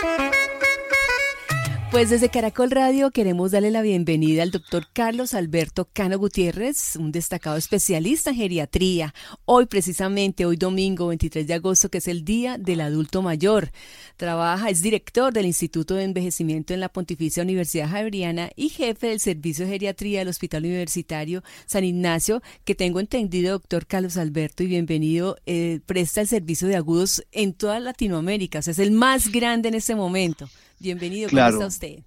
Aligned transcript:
Thank 0.00 0.34
you. 0.34 0.37
Pues 1.90 2.10
desde 2.10 2.28
Caracol 2.28 2.70
Radio 2.70 3.10
queremos 3.10 3.52
darle 3.52 3.70
la 3.70 3.80
bienvenida 3.80 4.42
al 4.42 4.50
doctor 4.50 4.88
Carlos 4.92 5.32
Alberto 5.32 5.88
Cano 5.90 6.18
Gutiérrez, 6.18 6.96
un 6.96 7.12
destacado 7.12 7.56
especialista 7.56 8.28
en 8.30 8.36
geriatría. 8.36 9.14
Hoy 9.46 9.64
precisamente, 9.64 10.44
hoy 10.44 10.56
domingo 10.56 11.06
23 11.06 11.46
de 11.46 11.54
agosto, 11.54 11.88
que 11.88 11.98
es 11.98 12.06
el 12.06 12.26
Día 12.26 12.58
del 12.58 12.82
Adulto 12.82 13.22
Mayor. 13.22 13.70
Trabaja, 14.18 14.68
es 14.68 14.82
director 14.82 15.32
del 15.32 15.46
Instituto 15.46 15.94
de 15.94 16.04
Envejecimiento 16.04 16.74
en 16.74 16.80
la 16.80 16.90
Pontificia 16.90 17.42
Universidad 17.42 17.88
Javeriana 17.88 18.50
y 18.54 18.68
jefe 18.68 19.08
del 19.08 19.20
Servicio 19.20 19.64
de 19.64 19.72
Geriatría 19.72 20.18
del 20.18 20.28
Hospital 20.28 20.64
Universitario 20.64 21.42
San 21.64 21.84
Ignacio, 21.84 22.42
que 22.66 22.74
tengo 22.74 23.00
entendido, 23.00 23.52
doctor 23.52 23.86
Carlos 23.86 24.18
Alberto, 24.18 24.62
y 24.62 24.66
bienvenido, 24.66 25.36
eh, 25.46 25.80
presta 25.86 26.20
el 26.20 26.28
servicio 26.28 26.68
de 26.68 26.76
agudos 26.76 27.24
en 27.32 27.54
toda 27.54 27.80
Latinoamérica. 27.80 28.58
O 28.58 28.62
sea, 28.62 28.72
es 28.72 28.78
el 28.78 28.90
más 28.90 29.32
grande 29.32 29.68
en 29.70 29.74
este 29.74 29.94
momento. 29.94 30.50
Bienvenido, 30.80 31.28
¿cómo 31.28 31.46
está 31.46 31.66
usted? 31.66 32.04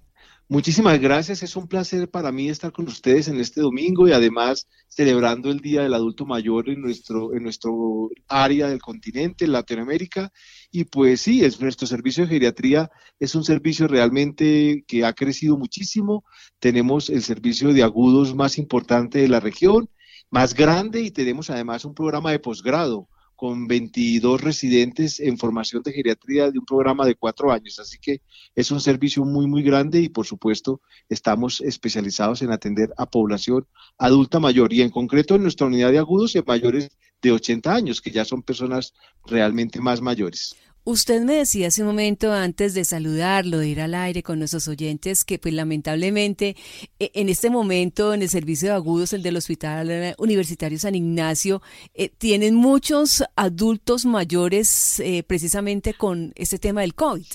Muchísimas 0.48 1.00
gracias, 1.00 1.42
es 1.42 1.56
un 1.56 1.66
placer 1.66 2.10
para 2.10 2.30
mí 2.30 2.48
estar 2.48 2.72
con 2.72 2.86
ustedes 2.86 3.28
en 3.28 3.40
este 3.40 3.60
domingo 3.60 4.06
y 4.06 4.12
además 4.12 4.68
celebrando 4.88 5.50
el 5.50 5.60
Día 5.60 5.82
del 5.82 5.94
Adulto 5.94 6.26
Mayor 6.26 6.68
en 6.68 6.82
nuestro, 6.82 7.34
en 7.34 7.42
nuestro 7.42 8.10
área 8.28 8.68
del 8.68 8.80
continente, 8.80 9.46
en 9.46 9.52
Latinoamérica. 9.52 10.30
Y 10.70 10.84
pues 10.84 11.22
sí, 11.22 11.42
es, 11.42 11.58
nuestro 11.60 11.86
servicio 11.86 12.24
de 12.24 12.30
geriatría 12.30 12.90
es 13.18 13.34
un 13.34 13.44
servicio 13.44 13.88
realmente 13.88 14.84
que 14.86 15.04
ha 15.06 15.14
crecido 15.14 15.56
muchísimo. 15.56 16.24
Tenemos 16.58 17.08
el 17.08 17.22
servicio 17.22 17.72
de 17.72 17.82
agudos 17.82 18.34
más 18.34 18.58
importante 18.58 19.20
de 19.20 19.28
la 19.28 19.40
región, 19.40 19.88
más 20.30 20.54
grande 20.54 21.00
y 21.00 21.10
tenemos 21.10 21.48
además 21.48 21.86
un 21.86 21.94
programa 21.94 22.30
de 22.30 22.40
posgrado 22.40 23.08
con 23.42 23.66
22 23.66 24.40
residentes 24.40 25.18
en 25.18 25.36
formación 25.36 25.82
de 25.82 25.92
geriatría 25.92 26.48
de 26.52 26.60
un 26.60 26.64
programa 26.64 27.04
de 27.04 27.16
cuatro 27.16 27.50
años. 27.50 27.80
Así 27.80 27.98
que 28.00 28.22
es 28.54 28.70
un 28.70 28.80
servicio 28.80 29.24
muy, 29.24 29.48
muy 29.48 29.64
grande 29.64 30.00
y 30.00 30.08
por 30.08 30.26
supuesto 30.26 30.80
estamos 31.08 31.60
especializados 31.60 32.40
en 32.42 32.52
atender 32.52 32.94
a 32.96 33.10
población 33.10 33.66
adulta 33.98 34.38
mayor 34.38 34.72
y 34.72 34.82
en 34.82 34.90
concreto 34.90 35.34
en 35.34 35.42
nuestra 35.42 35.66
unidad 35.66 35.90
de 35.90 35.98
agudos 35.98 36.36
en 36.36 36.44
mayores 36.46 36.96
de 37.20 37.32
80 37.32 37.74
años, 37.74 38.00
que 38.00 38.12
ya 38.12 38.24
son 38.24 38.44
personas 38.44 38.94
realmente 39.26 39.80
más 39.80 40.00
mayores. 40.00 40.54
Usted 40.84 41.22
me 41.22 41.34
decía 41.34 41.68
hace 41.68 41.82
un 41.82 41.88
momento 41.88 42.32
antes 42.32 42.74
de 42.74 42.84
saludarlo, 42.84 43.58
de 43.58 43.68
ir 43.68 43.80
al 43.80 43.94
aire 43.94 44.24
con 44.24 44.40
nuestros 44.40 44.66
oyentes, 44.66 45.24
que 45.24 45.38
pues 45.38 45.54
lamentablemente 45.54 46.56
e, 46.98 47.12
en 47.14 47.28
este 47.28 47.50
momento 47.50 48.12
en 48.12 48.22
el 48.22 48.28
servicio 48.28 48.68
de 48.68 48.74
agudos, 48.74 49.12
el 49.12 49.22
del 49.22 49.36
Hospital 49.36 50.16
Universitario 50.18 50.80
San 50.80 50.96
Ignacio, 50.96 51.62
eh, 51.94 52.08
tienen 52.08 52.56
muchos 52.56 53.22
adultos 53.36 54.04
mayores 54.04 54.98
eh, 54.98 55.22
precisamente 55.22 55.94
con 55.94 56.32
este 56.34 56.58
tema 56.58 56.80
del 56.80 56.94
COVID. 56.94 57.26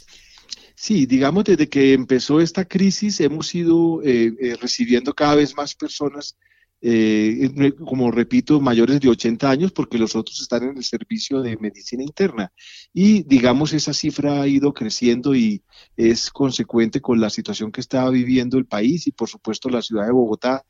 Sí, 0.75 1.05
digamos, 1.05 1.45
desde 1.45 1.69
que 1.69 1.93
empezó 1.93 2.41
esta 2.41 2.65
crisis 2.65 3.21
hemos 3.21 3.55
ido 3.55 4.01
eh, 4.03 4.57
recibiendo 4.59 5.13
cada 5.13 5.35
vez 5.35 5.55
más 5.55 5.73
personas 5.73 6.35
eh, 6.81 7.73
como 7.85 8.11
repito, 8.11 8.59
mayores 8.61 8.99
de 8.99 9.09
80 9.09 9.49
años, 9.49 9.71
porque 9.71 9.97
los 9.97 10.15
otros 10.15 10.39
están 10.41 10.63
en 10.63 10.77
el 10.77 10.83
servicio 10.83 11.41
de 11.41 11.57
medicina 11.57 12.03
interna. 12.03 12.51
Y 12.93 13.23
digamos, 13.23 13.73
esa 13.73 13.93
cifra 13.93 14.41
ha 14.41 14.47
ido 14.47 14.73
creciendo 14.73 15.35
y 15.35 15.63
es 15.95 16.29
consecuente 16.31 17.01
con 17.01 17.19
la 17.19 17.29
situación 17.29 17.71
que 17.71 17.81
está 17.81 18.09
viviendo 18.09 18.57
el 18.57 18.65
país 18.65 19.07
y 19.07 19.11
por 19.11 19.29
supuesto 19.29 19.69
la 19.69 19.81
ciudad 19.81 20.05
de 20.05 20.11
Bogotá 20.11 20.65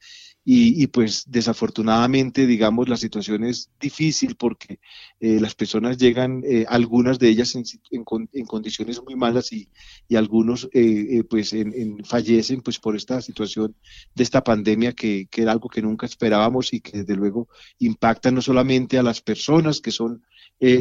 y, 0.50 0.88
pues 0.88 1.26
desafortunadamente, 1.28 2.48
digamos, 2.48 2.88
la 2.88 2.96
situación 2.96 3.44
es 3.44 3.70
difícil 3.82 4.38
porque 4.38 4.80
eh, 5.20 5.42
las 5.42 5.56
personas 5.56 5.98
llegan, 5.98 6.42
eh, 6.46 6.64
algunas 6.70 7.20
de 7.20 7.28
ellas 7.28 7.54
en, 7.56 7.66
en, 7.92 8.46
condiciones 8.46 9.04
muy 9.04 9.18
malas 9.18 9.52
y, 9.52 9.68
y 10.08 10.16
algunos 10.16 10.70
eh, 10.72 11.26
pues 11.30 11.52
en, 11.52 12.02
fallecen 12.06 12.62
pues 12.62 12.80
por 12.80 12.96
esta 12.96 13.20
situación 13.20 13.76
de 14.16 14.24
esta 14.24 14.42
pandemia 14.42 14.94
que, 14.94 15.28
que 15.30 15.42
era 15.42 15.52
algo 15.52 15.68
que 15.68 15.82
nunca 15.82 16.06
esperábamos 16.06 16.72
y 16.72 16.80
que 16.80 17.00
desde 17.00 17.18
luego 17.18 17.50
impacta 17.80 18.32
no 18.32 18.42
solamente 18.42 18.98
a 18.98 19.04
las 19.04 19.20
personas 19.22 19.82
que 19.82 19.92
son 19.92 20.24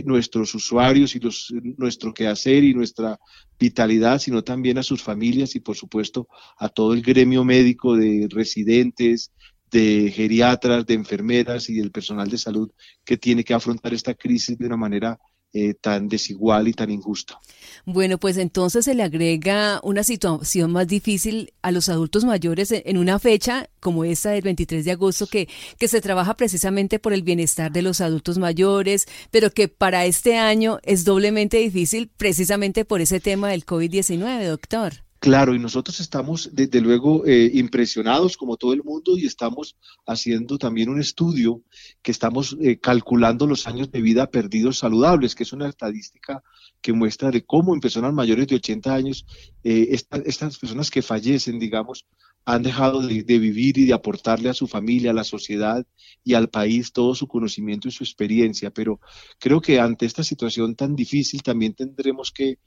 nuestros 0.05 0.55
usuarios 0.55 1.17
y 1.17 1.21
los, 1.21 1.53
nuestro 1.77 2.15
quehacer 2.15 2.65
y 2.65 2.73
nuestra 2.73 3.19
vitalidad, 3.59 4.19
sino 4.19 4.43
también 4.43 4.79
a 4.79 4.83
sus 4.83 5.03
familias 5.03 5.55
y 5.55 5.61
por 5.61 5.77
supuesto 5.77 6.29
a 6.57 6.71
todo 6.71 6.95
el 6.95 7.03
gremio 7.03 7.45
médico 7.45 7.95
de 7.95 8.27
residentes, 8.31 9.33
de 9.71 10.11
geriatras, 10.15 10.87
de 10.87 10.95
enfermeras 10.95 11.69
y 11.69 11.75
del 11.75 11.91
personal 11.91 12.29
de 12.29 12.39
salud 12.39 12.71
que 13.05 13.17
tiene 13.17 13.45
que 13.45 13.55
afrontar 13.55 13.95
esta 13.95 14.15
crisis 14.15 14.59
de 14.59 14.67
una 14.67 14.77
manera 14.77 15.19
eh, 15.59 15.73
tan 15.73 16.07
desigual 16.09 16.69
y 16.69 16.75
tan 16.75 16.91
injusta. 16.91 17.41
Bueno, 17.87 18.19
pues 18.19 18.37
entonces 18.37 18.85
se 18.85 18.95
le 18.95 19.03
agrega 19.03 19.81
una 19.83 20.03
situación 20.03 20.71
más 20.71 20.87
difícil 20.87 21.55
a 21.63 21.71
los 21.71 21.89
adultos 21.89 22.25
mayores 22.27 22.73
en 22.73 22.99
una 22.99 23.19
fecha 23.19 23.71
como 23.81 24.05
esta 24.05 24.33
del 24.33 24.43
23 24.43 24.85
de 24.85 24.91
agosto 24.91 25.27
que, 25.27 25.49
que 25.79 25.89
se 25.89 26.03
trabaja 26.03 26.37
precisamente 26.37 26.99
por 26.99 27.15
el 27.15 27.23
bienestar 27.23 27.73
de 27.73 27.81
los 27.81 28.03
adultos 28.03 28.37
mayores, 28.37 29.07
pero 29.31 29.51
que 29.51 29.69
para 29.69 30.05
este 30.05 30.37
año 30.37 30.79
es 30.83 31.07
doblemente 31.07 31.57
difícil 31.57 32.11
precisamente 32.19 32.85
por 32.85 33.01
ese 33.01 33.21
tema 33.21 33.49
del 33.49 33.65
COVID-19, 33.65 34.47
doctor. 34.47 35.06
Claro, 35.27 35.57
y 35.57 35.59
nosotros 35.59 35.99
estamos 35.99 36.51
desde 36.53 36.81
luego 36.81 37.27
eh, 37.27 37.51
impresionados 37.55 38.37
como 38.37 38.57
todo 38.57 38.73
el 38.73 38.85
mundo 38.85 39.19
y 39.19 39.27
estamos 39.27 39.77
haciendo 40.07 40.57
también 40.57 40.89
un 40.89 41.01
estudio 41.01 41.65
que 42.01 42.13
estamos 42.13 42.57
eh, 42.61 42.79
calculando 42.79 43.45
los 43.49 43.67
años 43.67 43.91
de 43.91 44.03
vida 44.03 44.31
perdidos 44.31 44.79
saludables, 44.79 45.35
que 45.35 45.43
es 45.43 45.53
una 45.53 45.69
estadística 45.69 46.45
que 46.81 46.93
muestra 46.93 47.33
de 47.33 47.45
cómo 47.45 47.75
en 47.75 47.81
personas 47.81 48.13
mayores 48.15 48.47
de 48.47 48.55
80 48.55 48.95
años, 48.95 49.27
eh, 49.65 49.89
estas 49.91 50.59
personas 50.59 50.93
que 50.93 51.03
fallecen, 51.03 51.59
digamos, 51.59 52.07
han 52.45 52.63
dejado 52.63 53.03
de, 53.03 53.25
vivir 53.25 53.79
y 53.79 53.87
de 53.87 53.95
aportarle 53.95 54.49
a 54.49 54.55
su 54.55 54.69
familia, 54.69 55.11
a 55.11 55.15
la 55.15 55.25
sociedad 55.25 55.85
y 56.23 56.35
al 56.35 56.49
país 56.49 56.93
todo 56.93 57.17
su 57.17 57.27
conocimiento 57.27 57.89
y 57.89 57.91
su 57.91 58.05
experiencia. 58.05 58.71
Pero 58.71 59.01
creo 59.41 59.61
que 59.61 59.81
ante 59.81 60.07
esta 60.07 60.23
situación 60.23 60.77
tan 60.77 60.95
difícil 60.95 61.43
también 61.43 61.75
tendremos 61.75 62.31
que 62.31 62.61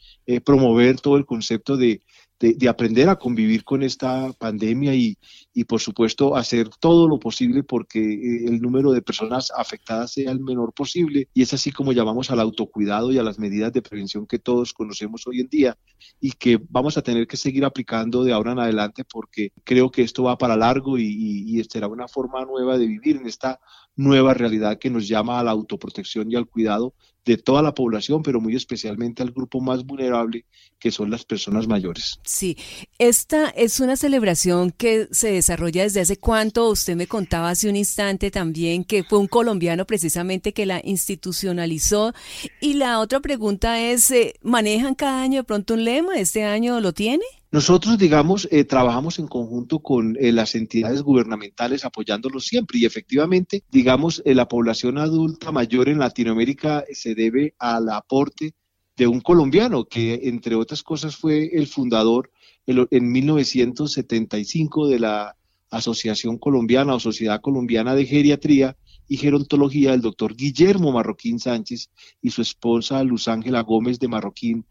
promover 0.43 0.99
todo 0.99 1.15
el 1.15 1.25
concepto 1.25 1.77
de, 1.77 2.01
de, 2.39 2.69
aprender 2.69 3.09
a 3.09 3.17
convivir 3.17 3.63
con 3.63 3.83
esta 3.83 4.31
pandemia 4.33 4.95
y, 4.95 5.17
y, 5.53 5.65
por 5.65 5.81
supuesto, 5.81 6.35
hacer 6.35 6.69
todo 6.79 7.07
lo 7.07 7.19
posible 7.19 7.63
porque 7.63 7.99
eh, 7.99 8.45
el 8.47 8.61
número 8.61 8.91
de 8.91 9.01
personas 9.01 9.51
afectadas 9.55 10.13
sea 10.13 10.31
el 10.31 10.39
menor 10.39 10.73
posible. 10.73 11.27
Y 11.33 11.41
es 11.41 11.53
así 11.53 11.71
como 11.71 11.91
llamamos 11.91 12.31
al 12.31 12.39
autocuidado 12.39 13.11
y 13.11 13.17
a 13.17 13.23
las 13.23 13.39
medidas 13.39 13.73
de 13.73 13.81
prevención 13.81 14.25
que 14.25 14.39
todos 14.39 14.73
conocemos 14.73 15.27
hoy 15.27 15.41
en 15.41 15.49
día 15.49 15.77
y 16.21 16.31
que 16.31 16.59
vamos 16.69 16.97
a 16.97 17.01
tener 17.01 17.27
que 17.27 17.35
seguir 17.35 17.65
aplicando 17.65 18.23
de 18.23 18.31
ahora 18.31 18.53
en 18.53 18.59
adelante 18.59 19.03
porque 19.03 19.51
creo 19.65 19.91
que 19.91 20.03
esto 20.03 20.23
va 20.23 20.37
para 20.37 20.55
largo 20.55 20.97
y, 20.97 21.03
y, 21.03 21.59
y 21.59 21.63
será 21.65 21.87
una 21.87 22.07
forma 22.07 22.45
nueva 22.45 22.77
de 22.77 22.87
vivir 22.87 23.17
en 23.17 23.27
esta 23.27 23.59
nueva 23.97 24.33
realidad 24.33 24.79
que 24.79 24.89
nos 24.89 25.07
llama 25.09 25.39
a 25.39 25.43
la 25.43 25.51
autoprotección 25.51 26.31
y 26.31 26.35
al 26.35 26.47
cuidado 26.47 26.93
de 27.29 27.37
toda 27.37 27.61
la 27.61 27.75
población, 27.75 28.23
pero 28.23 28.41
muy 28.41 28.55
especialmente 28.55 29.21
al 29.21 29.29
grupo 29.29 29.61
más 29.61 29.85
vulnerable, 29.85 30.45
que 30.79 30.89
son 30.89 31.11
las 31.11 31.25
personas 31.25 31.67
mayores. 31.67 32.19
Sí, 32.25 32.57
esta 32.97 33.49
es 33.49 33.79
una 33.79 33.95
celebración 33.97 34.71
que 34.71 35.07
se 35.11 35.31
desarrolla 35.31 35.83
desde 35.83 36.01
hace 36.01 36.17
cuánto. 36.17 36.67
Usted 36.69 36.95
me 36.95 37.05
contaba 37.05 37.51
hace 37.51 37.69
un 37.69 37.75
instante 37.75 38.31
también 38.31 38.83
que 38.83 39.03
fue 39.03 39.19
un 39.19 39.27
colombiano 39.27 39.85
precisamente 39.85 40.53
que 40.53 40.65
la 40.65 40.81
institucionalizó. 40.83 42.13
Y 42.61 42.73
la 42.73 42.99
otra 42.99 43.19
pregunta 43.19 43.79
es, 43.79 44.09
eh, 44.09 44.33
¿manejan 44.41 44.95
cada 44.95 45.21
año 45.21 45.41
de 45.41 45.43
pronto 45.43 45.75
un 45.75 45.83
lema? 45.83 46.17
¿Este 46.17 46.45
año 46.45 46.79
lo 46.79 46.93
tiene? 46.93 47.25
Nosotros, 47.51 47.97
digamos, 47.97 48.47
eh, 48.51 48.63
trabajamos 48.63 49.17
en 49.17 49.27
conjunto 49.27 49.79
con 49.79 50.15
eh, 50.19 50.31
las 50.31 50.53
entidades 50.53 51.01
gubernamentales 51.01 51.83
apoyándolos 51.83 52.45
siempre 52.45 52.77
y 52.77 52.85
efectivamente, 52.85 53.63
digamos, 53.71 54.21
eh, 54.23 54.35
la 54.35 54.47
población 54.47 54.99
adulta 54.99 55.51
mayor 55.51 55.89
en 55.89 55.97
Latinoamérica 55.97 56.85
se 56.93 57.15
debe 57.15 57.55
al 57.57 57.89
aporte 57.89 58.53
de 58.95 59.07
un 59.07 59.19
colombiano 59.21 59.85
que, 59.85 60.21
entre 60.25 60.53
otras 60.53 60.83
cosas, 60.83 61.15
fue 61.15 61.49
el 61.53 61.65
fundador 61.65 62.29
en 62.67 63.11
1975 63.11 64.87
de 64.87 64.99
la 64.99 65.35
Asociación 65.71 66.37
Colombiana 66.37 66.93
o 66.93 66.99
Sociedad 66.99 67.41
Colombiana 67.41 67.95
de 67.95 68.05
Geriatría 68.05 68.77
y 69.09 69.17
Gerontología 69.17 69.91
del 69.91 70.01
doctor 70.01 70.35
Guillermo 70.35 70.93
Marroquín 70.93 71.39
Sánchez 71.39 71.89
y 72.21 72.29
su 72.29 72.41
esposa 72.41 73.03
Luz 73.03 73.27
Ángela 73.27 73.61
Gómez 73.61 73.99
de 73.99 74.07
Marroquín, 74.07 74.65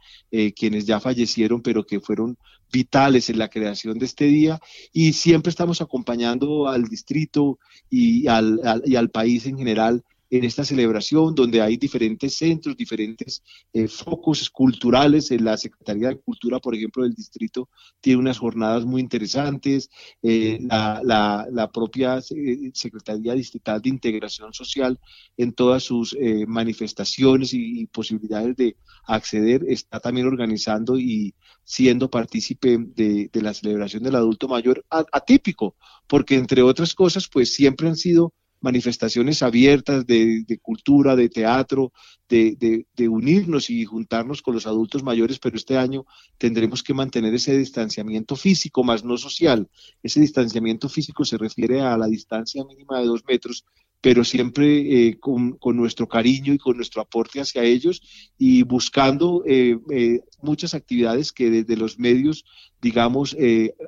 quienes 0.57 0.87
ya 0.87 1.01
fallecieron, 1.01 1.61
pero 1.61 1.85
que 1.85 2.01
fueron 2.01 2.39
vitales 2.73 3.29
en 3.31 3.39
la 3.39 3.49
creación 3.49 3.99
de 3.99 4.07
este 4.07 4.27
día. 4.27 4.61
Y 4.93 5.13
siempre 5.13 5.51
estamos 5.51 5.81
acompañando 5.81 6.69
al 6.69 6.85
distrito 6.85 7.59
y 7.91 8.29
al, 8.29 8.61
y 8.87 8.97
al 8.97 9.11
país 9.11 9.47
en 9.47 9.59
general 9.59 10.05
en 10.31 10.45
esta 10.45 10.65
celebración, 10.65 11.35
donde 11.35 11.61
hay 11.61 11.77
diferentes 11.77 12.37
centros, 12.37 12.77
diferentes 12.77 13.43
eh, 13.73 13.89
focos 13.89 14.51
culturales. 14.51 15.31
En 15.31 15.45
la 15.45 15.57
Secretaría 15.57 16.09
de 16.09 16.19
Cultura, 16.19 16.59
por 16.59 16.75
ejemplo, 16.75 17.03
del 17.03 17.15
distrito 17.15 17.69
tiene 18.01 18.21
unas 18.21 18.39
jornadas 18.39 18.85
muy 18.85 19.01
interesantes. 19.01 19.91
Eh, 20.23 20.59
la, 20.61 21.71
propia 21.73 22.19
eh, 22.19 22.71
Secretaría 22.75 23.35
Distrital 23.35 23.81
de 23.81 23.89
Integración 23.89 24.53
Social, 24.53 24.99
en 25.37 25.53
todas 25.53 25.83
sus 25.83 26.17
manifestaciones 26.47 27.55
y, 27.55 27.87
posibilidades 27.87 28.57
de 28.57 28.77
acceder, 29.07 29.65
está 29.69 30.01
también 30.01 30.27
organizando 30.27 30.99
y 30.99 31.35
siendo 31.65 32.11
partícipe 32.11 32.79
de, 32.79 33.31
la 33.35 33.55
celebración 33.55 34.03
del 34.03 34.17
adulto 34.17 34.49
mayor 34.49 34.85
atípico, 34.91 35.77
porque 36.07 36.35
entre 36.35 36.63
otras 36.63 36.95
cosas, 36.95 37.29
pues 37.29 37.55
siempre 37.55 37.89
han 37.89 37.97
sido 37.97 38.33
manifestaciones 38.61 39.43
abiertas 39.43 40.07
de, 40.07 40.59
cultura, 40.63 41.17
de 41.17 41.29
teatro, 41.29 41.93
de, 42.29 42.87
unirnos 43.09 43.71
y 43.71 43.85
juntarnos 43.85 44.43
con 44.43 44.55
los 44.55 44.67
adultos 44.67 45.03
mayores, 45.03 45.39
pero 45.39 45.57
este 45.57 45.77
año 45.77 46.07
tendremos 46.39 46.83
que 46.83 46.95
mantener 46.95 47.35
ese 47.35 47.57
distanciamiento 47.57 48.37
físico, 48.37 48.85
más 48.85 49.05
no 49.05 49.17
social. 49.17 49.69
Ese 50.03 50.21
distanciamiento 50.21 50.89
físico 50.89 51.25
se 51.25 51.39
refiere 51.39 51.81
a 51.81 51.97
la 51.97 52.07
distancia 52.07 52.65
mínima 52.65 52.99
de 53.01 53.07
dos 53.07 53.23
metros, 53.27 53.65
pero 54.01 54.25
siempre 54.25 55.09
eh, 55.09 55.19
con, 55.19 55.59
nuestro 55.75 56.07
cariño 56.07 56.53
y 56.53 56.59
con 56.59 56.77
nuestro 56.77 57.03
aporte 57.03 57.41
hacia 57.41 57.65
ellos 57.65 58.01
y 58.39 58.63
buscando 58.63 59.43
eh, 59.47 59.77
eh, 59.91 60.21
muchas 60.41 60.75
actividades 60.75 61.33
que 61.33 61.51
desde 61.51 61.77
los 61.77 61.99
medios, 61.99 62.45
digamos, 62.81 63.37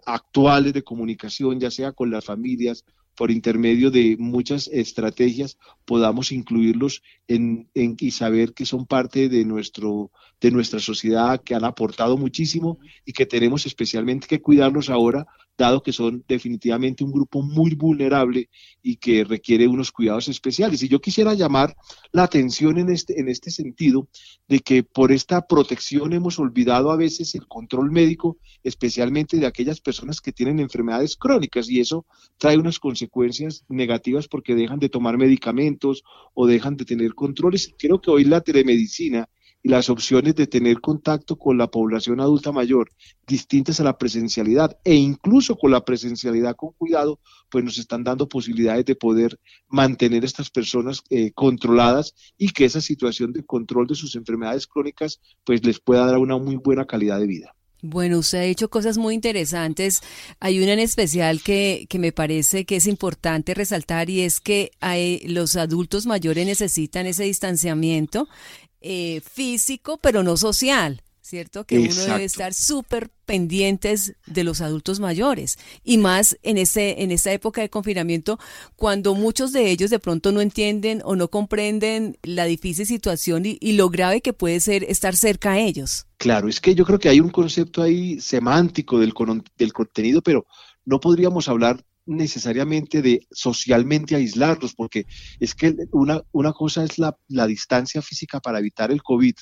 actuales 0.04 0.72
de 0.72 0.82
comunicación, 0.82 1.60
ya 1.60 1.70
sea 1.70 1.92
con 1.92 2.10
las 2.10 2.24
familias 2.24 2.84
por 3.16 3.30
intermedio 3.30 3.90
de 3.90 4.16
muchas 4.18 4.68
estrategias 4.68 5.58
podamos 5.84 6.32
incluirlos 6.32 7.02
en, 7.28 7.68
y 7.74 8.10
saber 8.10 8.54
que 8.54 8.66
son 8.66 8.86
parte 8.86 9.28
de, 9.28 9.44
nuestro, 9.44 10.10
de 10.40 10.50
nuestra 10.50 10.80
sociedad, 10.80 11.42
que 11.42 11.54
han 11.54 11.64
aportado 11.64 12.16
muchísimo 12.16 12.78
y 13.04 13.12
que 13.12 13.26
tenemos 13.26 13.66
especialmente 13.66 14.26
que 14.26 14.40
cuidarlos 14.40 14.90
ahora 14.90 15.26
dado 15.60 15.82
que 15.82 15.92
son 15.92 16.24
definitivamente 16.26 17.04
un 17.04 17.12
grupo 17.12 17.42
muy 17.42 17.74
vulnerable 17.74 18.48
y 18.82 18.96
que 18.96 19.24
requiere 19.24 19.68
unos 19.68 19.92
cuidados 19.92 20.28
especiales. 20.28 20.82
Y 20.82 20.88
yo 20.88 21.00
quisiera 21.00 21.34
llamar 21.34 21.76
la 22.12 22.24
atención 22.24 22.78
en 22.78 22.88
este, 22.88 23.20
en 23.20 23.28
este 23.28 23.50
sentido 23.50 24.08
de 24.48 24.60
que 24.60 24.82
por 24.82 25.12
esta 25.12 25.46
protección 25.46 26.14
hemos 26.14 26.38
olvidado 26.38 26.90
a 26.90 26.96
veces 26.96 27.34
el 27.34 27.46
control 27.46 27.92
médico, 27.92 28.38
especialmente 28.64 29.36
de 29.36 29.46
aquellas 29.46 29.80
personas 29.80 30.20
que 30.20 30.32
tienen 30.32 30.60
enfermedades 30.60 31.16
crónicas 31.16 31.68
y 31.68 31.80
eso 31.80 32.06
trae 32.38 32.56
unas 32.56 32.78
consecuencias 32.78 33.64
negativas 33.68 34.28
porque 34.28 34.54
dejan 34.54 34.78
de 34.78 34.88
tomar 34.88 35.18
medicamentos 35.18 36.02
o 36.32 36.46
dejan 36.46 36.76
de 36.76 36.86
tener 36.86 37.14
controles. 37.14 37.74
Creo 37.78 38.00
que 38.00 38.10
hoy 38.10 38.24
la 38.24 38.40
telemedicina 38.40 39.28
y 39.62 39.68
las 39.68 39.90
opciones 39.90 40.34
de 40.34 40.46
tener 40.46 40.80
contacto 40.80 41.36
con 41.36 41.58
la 41.58 41.70
población 41.70 42.20
adulta 42.20 42.52
mayor 42.52 42.90
distintas 43.26 43.80
a 43.80 43.84
la 43.84 43.98
presencialidad 43.98 44.78
e 44.84 44.94
incluso 44.94 45.56
con 45.56 45.70
la 45.70 45.84
presencialidad 45.84 46.56
con 46.56 46.72
cuidado, 46.72 47.20
pues 47.50 47.64
nos 47.64 47.78
están 47.78 48.02
dando 48.04 48.28
posibilidades 48.28 48.84
de 48.84 48.96
poder 48.96 49.38
mantener 49.68 50.22
a 50.22 50.26
estas 50.26 50.50
personas 50.50 51.02
eh, 51.10 51.32
controladas 51.32 52.14
y 52.36 52.50
que 52.50 52.64
esa 52.64 52.80
situación 52.80 53.32
de 53.32 53.44
control 53.44 53.86
de 53.86 53.94
sus 53.94 54.16
enfermedades 54.16 54.66
crónicas 54.66 55.20
pues 55.44 55.64
les 55.64 55.78
pueda 55.78 56.06
dar 56.06 56.18
una 56.18 56.38
muy 56.38 56.56
buena 56.56 56.86
calidad 56.86 57.20
de 57.20 57.26
vida. 57.26 57.54
Bueno, 57.82 58.18
usted 58.18 58.38
ha 58.38 58.42
dicho 58.42 58.68
cosas 58.68 58.98
muy 58.98 59.14
interesantes. 59.14 60.02
Hay 60.38 60.62
una 60.62 60.74
en 60.74 60.80
especial 60.80 61.40
que, 61.42 61.86
que 61.88 61.98
me 61.98 62.12
parece 62.12 62.66
que 62.66 62.76
es 62.76 62.86
importante 62.86 63.54
resaltar 63.54 64.10
y 64.10 64.20
es 64.20 64.40
que 64.40 64.70
hay, 64.80 65.20
los 65.26 65.56
adultos 65.56 66.04
mayores 66.04 66.44
necesitan 66.44 67.06
ese 67.06 67.24
distanciamiento 67.24 68.28
eh, 68.80 69.20
físico, 69.20 69.98
pero 69.98 70.22
no 70.22 70.36
social. 70.36 71.02
¿Cierto? 71.22 71.64
Que 71.64 71.78
uno 71.78 71.94
debe 71.94 72.24
estar 72.24 72.52
súper 72.54 73.08
pendientes 73.24 74.14
de 74.26 74.42
los 74.42 74.60
adultos 74.60 74.98
mayores 74.98 75.60
y 75.84 75.96
más 75.96 76.36
en, 76.42 76.58
este, 76.58 77.04
en 77.04 77.12
esta 77.12 77.32
época 77.32 77.60
de 77.60 77.70
confinamiento 77.70 78.40
cuando 78.74 79.14
muchos 79.14 79.52
de 79.52 79.70
ellos 79.70 79.90
de 79.90 80.00
pronto 80.00 80.32
no 80.32 80.40
entienden 80.40 81.02
o 81.04 81.14
no 81.14 81.28
comprenden 81.28 82.18
la 82.24 82.46
difícil 82.46 82.84
situación 82.84 83.46
y, 83.46 83.58
y 83.60 83.74
lo 83.74 83.90
grave 83.90 84.22
que 84.22 84.32
puede 84.32 84.58
ser 84.58 84.82
estar 84.82 85.14
cerca 85.14 85.52
a 85.52 85.60
ellos. 85.60 86.06
Claro, 86.16 86.48
es 86.48 86.60
que 86.60 86.74
yo 86.74 86.84
creo 86.84 86.98
que 86.98 87.10
hay 87.10 87.20
un 87.20 87.30
concepto 87.30 87.80
ahí 87.80 88.20
semántico 88.20 88.98
del, 88.98 89.14
del 89.56 89.72
contenido, 89.72 90.22
pero 90.22 90.46
no 90.84 90.98
podríamos 90.98 91.48
hablar 91.48 91.84
necesariamente 92.06 93.02
de 93.02 93.26
socialmente 93.30 94.16
aislarlos, 94.16 94.74
porque 94.74 95.06
es 95.38 95.54
que 95.54 95.74
una, 95.92 96.22
una 96.32 96.52
cosa 96.52 96.84
es 96.84 96.98
la, 96.98 97.16
la 97.28 97.46
distancia 97.46 98.02
física 98.02 98.40
para 98.40 98.58
evitar 98.58 98.90
el 98.90 99.02
COVID 99.02 99.34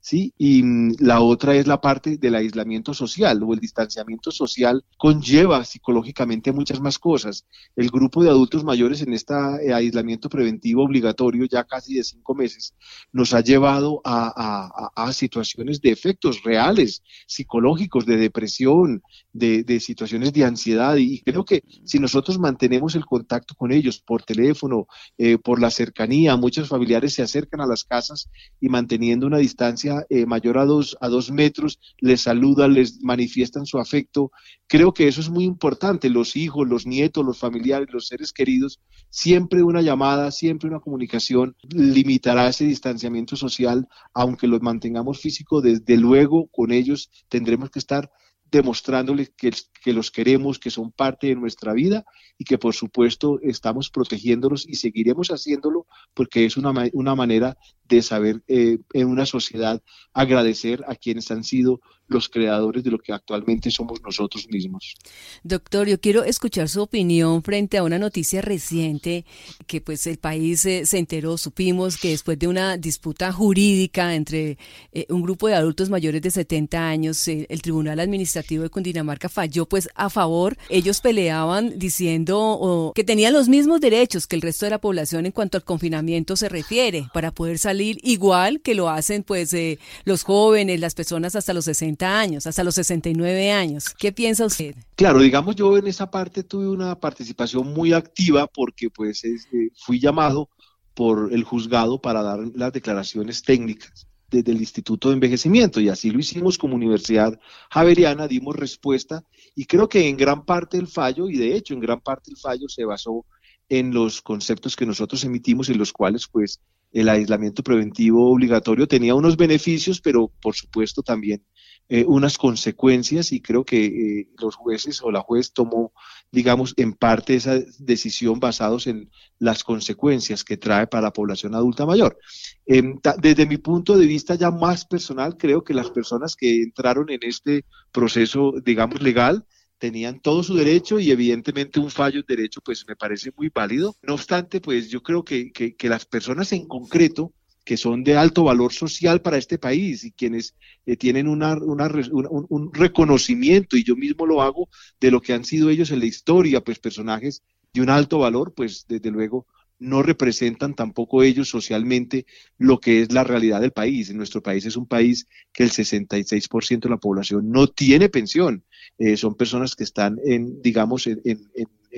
¿sí? 0.00 0.32
Y 0.38 0.62
mm, 0.62 0.96
la 1.00 1.20
otra 1.20 1.54
es 1.54 1.66
la 1.66 1.80
parte 1.80 2.16
del 2.16 2.34
aislamiento 2.34 2.94
social 2.94 3.42
o 3.42 3.54
el 3.54 3.60
distanciamiento 3.60 4.30
social 4.30 4.84
conlleva 4.98 5.64
psicológicamente 5.64 6.52
muchas 6.52 6.80
más 6.80 6.98
cosas. 6.98 7.46
El 7.76 7.90
grupo 7.90 8.22
de 8.22 8.30
adultos 8.30 8.64
mayores 8.64 9.02
en 9.02 9.12
este 9.12 9.34
aislamiento 9.72 10.28
preventivo 10.28 10.84
obligatorio 10.84 11.46
ya 11.46 11.64
casi 11.64 11.94
de 11.94 12.04
cinco 12.04 12.34
meses 12.34 12.74
nos 13.12 13.34
ha 13.34 13.40
llevado 13.40 14.00
a, 14.04 14.90
a, 14.94 15.12
situaciones 15.12 15.80
de 15.80 15.90
efectos 15.90 16.42
reales, 16.42 17.02
psicológicos, 17.26 18.06
de 18.06 18.16
depresión, 18.16 19.02
de, 19.32 19.62
de 19.62 19.80
situaciones 19.80 20.32
de 20.32 20.44
ansiedad 20.44 20.96
y 20.96 21.20
creo 21.20 21.44
que 21.44 21.62
si 21.84 21.98
nosotros 22.04 22.38
mantenemos 22.38 22.94
el 22.96 23.06
contacto 23.06 23.54
con 23.54 23.72
ellos 23.72 23.98
por 23.98 24.22
teléfono, 24.22 24.86
eh, 25.16 25.38
por 25.38 25.58
la 25.58 25.70
cercanía, 25.70 26.36
muchos 26.36 26.68
familiares 26.68 27.14
se 27.14 27.22
acercan 27.22 27.62
a 27.62 27.66
las 27.66 27.84
casas 27.84 28.28
y 28.60 28.68
manteniendo 28.68 29.26
una 29.26 29.38
distancia 29.38 30.04
eh, 30.10 30.26
mayor 30.26 30.58
a 30.58 30.66
dos, 30.66 30.98
a 31.00 31.08
dos 31.08 31.30
metros, 31.30 31.80
les 32.00 32.20
saludan, 32.20 32.74
les 32.74 33.02
manifiestan 33.02 33.64
su 33.64 33.78
afecto. 33.78 34.32
Creo 34.66 34.92
que 34.92 35.08
eso 35.08 35.22
es 35.22 35.30
muy 35.30 35.44
importante. 35.44 36.10
Los 36.10 36.36
hijos, 36.36 36.68
los 36.68 36.86
nietos, 36.86 37.24
los 37.24 37.38
familiares, 37.38 37.88
los 37.90 38.06
seres 38.06 38.34
queridos, 38.34 38.82
siempre 39.08 39.62
una 39.62 39.80
llamada, 39.80 40.30
siempre 40.30 40.68
una 40.68 40.80
comunicación 40.80 41.56
limitará 41.70 42.48
ese 42.48 42.66
distanciamiento 42.66 43.34
social, 43.34 43.88
aunque 44.12 44.46
los 44.46 44.60
mantengamos 44.60 45.20
físico, 45.20 45.62
desde 45.62 45.96
luego 45.96 46.48
con 46.48 46.70
ellos 46.70 47.10
tendremos 47.30 47.70
que 47.70 47.78
estar 47.78 48.10
demostrándoles 48.54 49.32
que, 49.36 49.92
los 49.92 50.12
queremos, 50.12 50.60
que 50.60 50.70
son 50.70 50.92
parte 50.92 51.26
de 51.26 51.34
nuestra 51.34 51.72
vida 51.72 52.04
y 52.38 52.44
que 52.44 52.56
por 52.56 52.72
supuesto 52.72 53.40
estamos 53.42 53.90
protegiéndolos 53.90 54.64
y 54.68 54.76
seguiremos 54.76 55.28
haciéndolo 55.28 55.86
porque 56.14 56.44
es 56.44 56.56
una, 56.56 56.72
una 56.92 57.16
manera 57.16 57.58
de 57.88 58.00
saber 58.00 58.42
eh, 58.46 58.78
en 58.92 59.08
una 59.08 59.26
sociedad 59.26 59.82
agradecer 60.12 60.84
a 60.86 60.94
quienes 60.94 61.30
han 61.32 61.42
sido 61.42 61.80
los 62.08 62.28
creadores 62.28 62.84
de 62.84 62.90
lo 62.90 62.98
que 62.98 63.12
actualmente 63.12 63.70
somos 63.70 64.00
nosotros 64.02 64.46
mismos. 64.48 64.94
Doctor, 65.42 65.88
yo 65.88 66.00
quiero 66.00 66.24
escuchar 66.24 66.68
su 66.68 66.82
opinión 66.82 67.42
frente 67.42 67.78
a 67.78 67.82
una 67.82 67.98
noticia 67.98 68.42
reciente 68.42 69.24
que 69.66 69.80
pues 69.80 70.06
el 70.06 70.18
país 70.18 70.60
se 70.60 70.98
enteró, 70.98 71.38
supimos 71.38 71.96
que 71.96 72.10
después 72.10 72.38
de 72.38 72.46
una 72.46 72.76
disputa 72.76 73.32
jurídica 73.32 74.14
entre 74.14 74.58
eh, 74.92 75.06
un 75.08 75.22
grupo 75.22 75.48
de 75.48 75.54
adultos 75.54 75.88
mayores 75.88 76.20
de 76.22 76.30
70 76.30 76.88
años, 76.88 77.26
eh, 77.28 77.46
el 77.48 77.62
Tribunal 77.62 78.00
Administrativo 78.00 78.62
de 78.62 78.70
Cundinamarca 78.70 79.28
falló 79.28 79.66
pues 79.66 79.88
a 79.94 80.10
favor. 80.10 80.56
Ellos 80.68 81.00
peleaban 81.00 81.78
diciendo 81.78 82.92
que 82.94 83.04
tenían 83.04 83.32
los 83.32 83.48
mismos 83.48 83.80
derechos 83.80 84.26
que 84.26 84.36
el 84.36 84.42
resto 84.42 84.66
de 84.66 84.70
la 84.70 84.80
población 84.80 85.26
en 85.26 85.32
cuanto 85.32 85.56
al 85.56 85.64
confinamiento 85.64 86.36
se 86.36 86.48
refiere 86.48 87.08
para 87.14 87.30
poder 87.30 87.58
salir 87.58 87.98
igual 88.02 88.60
que 88.60 88.74
lo 88.74 88.88
hacen 88.88 89.22
pues 89.22 89.52
eh, 89.54 89.78
los 90.04 90.22
jóvenes, 90.22 90.80
las 90.80 90.94
personas 90.94 91.34
hasta 91.34 91.54
los 91.54 91.64
60 91.64 91.93
años, 92.02 92.46
hasta 92.46 92.64
los 92.64 92.74
69 92.74 93.52
años. 93.52 93.90
¿Qué 93.90 94.12
piensa 94.12 94.46
usted? 94.46 94.74
Claro, 94.96 95.20
digamos, 95.20 95.56
yo 95.56 95.76
en 95.76 95.86
esa 95.86 96.10
parte 96.10 96.42
tuve 96.42 96.68
una 96.68 96.98
participación 96.98 97.72
muy 97.72 97.92
activa 97.92 98.46
porque 98.46 98.90
pues 98.90 99.24
eh, 99.24 99.38
fui 99.76 100.00
llamado 100.00 100.48
por 100.94 101.32
el 101.32 101.44
juzgado 101.44 102.00
para 102.00 102.22
dar 102.22 102.40
las 102.54 102.72
declaraciones 102.72 103.42
técnicas 103.42 104.06
desde 104.30 104.52
el 104.52 104.58
Instituto 104.58 105.08
de 105.08 105.14
Envejecimiento 105.14 105.80
y 105.80 105.88
así 105.88 106.10
lo 106.10 106.18
hicimos 106.18 106.58
como 106.58 106.74
Universidad 106.74 107.38
Javeriana, 107.70 108.26
dimos 108.26 108.56
respuesta 108.56 109.24
y 109.54 109.66
creo 109.66 109.88
que 109.88 110.08
en 110.08 110.16
gran 110.16 110.44
parte 110.44 110.76
el 110.76 110.88
fallo, 110.88 111.28
y 111.28 111.36
de 111.36 111.56
hecho 111.56 111.74
en 111.74 111.80
gran 111.80 112.00
parte 112.00 112.30
el 112.30 112.36
fallo 112.36 112.68
se 112.68 112.84
basó 112.84 113.24
en 113.68 113.94
los 113.94 114.20
conceptos 114.22 114.76
que 114.76 114.86
nosotros 114.86 115.24
emitimos 115.24 115.68
y 115.68 115.74
los 115.74 115.92
cuales 115.92 116.26
pues 116.28 116.60
el 116.92 117.08
aislamiento 117.08 117.62
preventivo 117.62 118.30
obligatorio 118.30 118.86
tenía 118.86 119.14
unos 119.14 119.36
beneficios, 119.36 120.00
pero 120.00 120.30
por 120.40 120.54
supuesto 120.54 121.02
también 121.02 121.44
eh, 121.88 122.04
unas 122.06 122.38
consecuencias 122.38 123.32
y 123.32 123.40
creo 123.40 123.64
que 123.64 123.84
eh, 123.84 124.28
los 124.38 124.56
jueces 124.56 125.02
o 125.02 125.10
la 125.10 125.20
juez 125.20 125.52
tomó, 125.52 125.92
digamos, 126.32 126.74
en 126.76 126.94
parte 126.94 127.34
esa 127.34 127.58
decisión 127.78 128.40
basados 128.40 128.86
en 128.86 129.10
las 129.38 129.64
consecuencias 129.64 130.44
que 130.44 130.56
trae 130.56 130.86
para 130.86 131.02
la 131.02 131.12
población 131.12 131.54
adulta 131.54 131.84
mayor. 131.84 132.18
Em, 132.66 132.98
desde 133.20 133.46
mi 133.46 133.58
punto 133.58 133.98
de 133.98 134.06
vista 134.06 134.34
ya 134.34 134.50
más 134.50 134.86
personal, 134.86 135.36
creo 135.36 135.62
que 135.62 135.74
las 135.74 135.90
personas 135.90 136.36
que 136.36 136.62
entraron 136.62 137.10
en 137.10 137.20
este 137.22 137.64
proceso, 137.92 138.54
digamos, 138.64 139.02
legal, 139.02 139.44
tenían 139.78 140.20
todo 140.20 140.42
su 140.42 140.54
derecho 140.54 140.98
y 140.98 141.10
evidentemente 141.10 141.80
un 141.80 141.90
fallo 141.90 142.22
de 142.22 142.36
derecho 142.36 142.62
pues 142.64 142.86
me 142.88 142.96
parece 142.96 143.32
muy 143.36 143.50
válido. 143.54 143.94
No 144.02 144.14
obstante, 144.14 144.60
pues 144.60 144.88
yo 144.88 145.02
creo 145.02 145.24
que, 145.24 145.52
que, 145.52 145.88
las 145.90 146.06
personas 146.06 146.52
en 146.52 146.66
concreto 146.66 147.34
que 147.64 147.76
son 147.76 148.04
de 148.04 148.16
alto 148.16 148.44
valor 148.44 148.72
social 148.72 149.22
para 149.22 149.38
este 149.38 149.58
país 149.58 150.04
y 150.04 150.12
quienes 150.12 150.54
eh, 150.86 150.96
tienen 150.96 151.28
una, 151.28 151.54
una, 151.54 151.86
un, 152.12 152.46
un, 152.48 152.74
reconocimiento, 152.74 153.76
y 153.76 153.84
yo 153.84 153.96
mismo 153.96 154.26
lo 154.26 154.42
hago, 154.42 154.68
de 155.00 155.10
lo 155.10 155.20
que 155.20 155.32
han 155.32 155.44
sido 155.44 155.70
ellos 155.70 155.90
en 155.90 156.00
la 156.00 156.06
historia, 156.06 156.62
pues 156.62 156.78
personajes 156.78 157.42
de 157.72 157.80
un 157.80 157.90
alto 157.90 158.18
valor, 158.18 158.52
pues 158.54 158.84
desde 158.86 159.10
luego 159.10 159.46
no 159.78 160.02
representan 160.02 160.74
tampoco 160.74 161.22
ellos 161.22 161.48
socialmente 161.48 162.26
lo 162.58 162.80
que 162.80 163.02
es 163.02 163.12
la 163.12 163.24
realidad 163.24 163.60
del 163.60 163.72
país. 163.72 164.10
En 164.10 164.16
nuestro 164.16 164.42
país 164.42 164.64
es 164.66 164.76
un 164.76 164.86
país 164.86 165.28
que 165.52 165.64
el 165.64 165.70
66% 165.70 166.80
de 166.80 166.90
la 166.90 166.96
población 166.96 167.50
no 167.50 167.66
tiene 167.66 168.08
pensión. 168.08 168.64
Eh, 168.98 169.16
son 169.16 169.34
personas 169.34 169.74
que 169.74 169.84
están 169.84 170.18
en, 170.24 170.62
digamos, 170.62 171.06
en, 171.06 171.20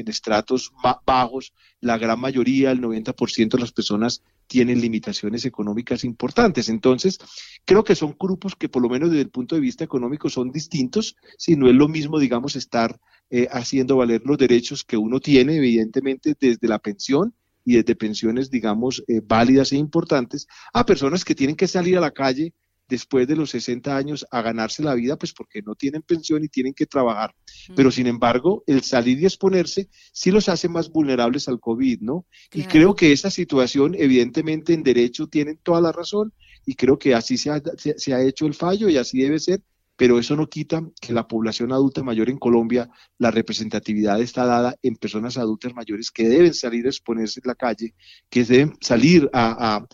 estratos 0.07 0.73
bajos. 1.05 1.53
La 1.81 1.99
gran 1.99 2.21
mayoría, 2.21 2.71
el 2.71 2.81
90% 2.81 3.51
de 3.51 3.59
las 3.59 3.73
personas 3.73 4.23
tienen 4.47 4.81
limitaciones 4.81 5.45
económicas 5.45 6.05
importantes. 6.05 6.69
Entonces, 6.69 7.19
creo 7.65 7.85
que 7.85 7.95
son 7.95 8.17
grupos 8.19 8.55
que 8.57 8.69
por 8.69 8.83
lo 8.83 8.89
menos 8.89 9.11
desde 9.11 9.23
el 9.23 9.31
punto 9.31 9.55
de 9.55 9.61
vista 9.61 9.85
económico 9.85 10.29
son 10.29 10.51
distintos, 10.51 11.17
si 11.37 11.57
no 11.57 11.69
es 11.69 11.75
lo 11.75 11.89
mismo, 11.89 12.19
digamos, 12.19 12.57
estar 12.57 12.99
eh, 13.31 13.49
haciendo 13.51 13.97
valer 13.97 14.23
los 14.25 14.39
derechos 14.39 14.85
que 14.85 14.97
uno 14.97 15.21
tiene, 15.21 15.57
evidentemente, 15.57 16.37
desde 16.39 16.69
la 16.69 16.79
pensión 16.79 17.35
y 17.65 17.75
desde 17.75 17.97
pensiones, 17.97 18.51
digamos, 18.51 19.03
eh, 19.09 19.21
válidas 19.25 19.73
e 19.73 19.77
importantes, 19.77 20.47
a 20.73 20.87
personas 20.87 21.25
que 21.25 21.35
tienen 21.35 21.57
que 21.57 21.67
salir 21.67 21.99
a 21.99 22.01
la 22.01 22.13
calle 22.13 22.55
después 22.89 23.27
de 23.27 23.37
los 23.37 23.51
60 23.51 23.97
años 23.97 24.27
a 24.31 24.43
ganarse 24.43 24.83
la 24.83 24.95
vida, 24.95 25.17
pues 25.17 25.33
porque 25.33 25.63
no 25.63 25.75
tienen 25.75 26.03
pensión 26.03 26.45
y 26.45 26.49
tienen 26.49 26.75
que 26.75 26.87
trabajar. 26.87 27.35
Pero 27.75 27.91
sin 27.91 28.07
embargo, 28.07 28.63
el 28.67 28.83
salir 28.83 29.21
y 29.21 29.25
exponerse 29.25 29.89
sí 30.13 30.31
los 30.31 30.49
hace 30.49 30.69
más 30.69 30.91
vulnerables 30.91 31.49
al 31.49 31.61
COVID, 31.61 32.01
¿no? 32.01 32.27
Y 32.53 32.65
creo 32.65 32.95
que 32.95 33.13
esa 33.13 33.31
situación, 33.31 33.95
evidentemente, 33.97 34.73
en 34.73 34.83
derecho 34.83 35.27
tienen 35.27 35.59
toda 35.63 35.81
la 35.81 35.93
razón 35.93 36.33
y 36.65 36.75
creo 36.75 36.99
que 36.99 37.15
así 37.15 37.37
se 37.37 37.51
se 37.77 38.15
ha 38.15 38.23
hecho 38.23 38.47
el 38.47 38.55
fallo 38.55 38.89
y 38.89 38.97
así 38.97 39.19
debe 39.19 39.39
ser 39.39 39.63
pero 39.97 40.19
eso 40.19 40.37
no 40.37 40.49
quita 40.49 40.83
que 41.01 41.13
la 41.13 41.27
población 41.27 41.73
adulta 41.73 42.03
mayor 42.03 42.29
en 42.29 42.39
Colombia, 42.39 42.89
la 43.19 43.31
representatividad 43.31 44.21
está 44.21 44.45
dada 44.45 44.77
en 44.83 44.97
personas 44.97 45.39
adultas 45.39 45.75
mayores 45.75 46.11
que 46.11 46.29
deben 46.29 46.55
salir 46.55 46.87
a 46.87 46.91
exponerse 46.91 47.41
en 47.43 47.49
la 47.49 47.55
calle, 47.55 47.95
que 48.29 48.45
deben 48.45 48.75
salir 48.81 49.29
a, 49.33 49.85